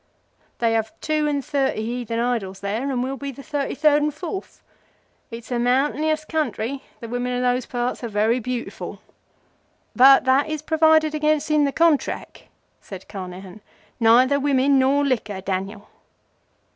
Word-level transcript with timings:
They 0.57 0.73
have 0.73 0.99
two 0.99 1.27
and 1.27 1.45
thirty 1.45 1.83
heathen 1.85 2.17
idols 2.17 2.61
there, 2.61 2.89
and 2.91 3.03
we'll 3.03 3.17
be 3.17 3.31
the 3.31 3.43
thirty 3.43 3.75
third. 3.75 4.01
It's 5.29 5.51
a 5.51 5.59
mountainous 5.59 6.25
country, 6.25 6.71
and 6.99 7.01
the 7.01 7.07
women 7.07 7.35
of 7.35 7.43
those 7.43 7.67
parts 7.67 8.03
are 8.03 8.07
very 8.07 8.39
beautiful." 8.39 8.99
"But 9.95 10.23
that 10.23 10.49
is 10.49 10.63
provided 10.63 11.13
against 11.13 11.51
in 11.51 11.65
the 11.65 11.71
Contrack," 11.71 12.47
said 12.81 13.07
Carnehan. 13.07 13.61
"Neither 13.99 14.39
Women 14.39 14.79
nor 14.79 15.05
Liquor, 15.05 15.39
Daniel." 15.39 15.87